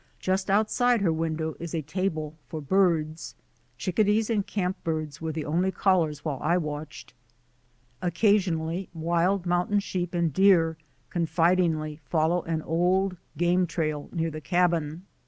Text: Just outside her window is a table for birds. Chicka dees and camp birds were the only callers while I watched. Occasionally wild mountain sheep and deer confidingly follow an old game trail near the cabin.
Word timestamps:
Just 0.19 0.49
outside 0.49 1.01
her 1.01 1.13
window 1.13 1.55
is 1.59 1.75
a 1.75 1.83
table 1.83 2.35
for 2.47 2.59
birds. 2.59 3.35
Chicka 3.77 4.03
dees 4.07 4.31
and 4.31 4.47
camp 4.47 4.83
birds 4.83 5.21
were 5.21 5.31
the 5.31 5.45
only 5.45 5.71
callers 5.71 6.25
while 6.25 6.39
I 6.41 6.57
watched. 6.57 7.13
Occasionally 8.01 8.89
wild 8.95 9.45
mountain 9.45 9.79
sheep 9.79 10.15
and 10.15 10.33
deer 10.33 10.75
confidingly 11.11 11.97
follow 12.03 12.41
an 12.45 12.63
old 12.63 13.15
game 13.37 13.67
trail 13.67 14.09
near 14.11 14.31
the 14.31 14.41
cabin. 14.41 15.05